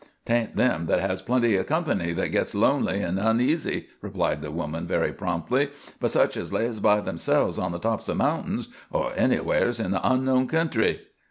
"'T 0.25 0.33
ain't 0.33 0.55
them 0.55 0.87
that 0.87 0.99
has 0.99 1.21
plenty 1.21 1.55
o' 1.59 1.63
company 1.63 2.11
that 2.11 2.31
gits 2.31 2.55
lonely 2.55 3.03
an' 3.03 3.19
uneasy," 3.19 3.85
replied 4.01 4.41
the 4.41 4.49
woman, 4.49 4.87
very 4.87 5.13
promptly, 5.13 5.69
"but 5.99 6.09
such 6.09 6.35
as 6.35 6.51
lays 6.51 6.79
by 6.79 6.99
themselves 6.99 7.59
on 7.59 7.71
the 7.71 7.77
tops 7.77 8.09
of 8.09 8.17
the 8.17 8.23
mountains 8.23 8.69
or 8.89 9.13
anywheres 9.15 9.79
in 9.79 9.91
the 9.91 10.01
unknown 10.11 10.47
kentry." 10.47 11.01